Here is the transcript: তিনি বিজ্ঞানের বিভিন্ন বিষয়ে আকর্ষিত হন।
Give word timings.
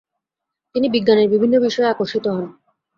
তিনি 0.75 0.87
বিজ্ঞানের 0.89 1.27
বিভিন্ন 1.29 1.55
বিষয়ে 1.59 1.91
আকর্ষিত 1.93 2.25
হন। 2.27 2.45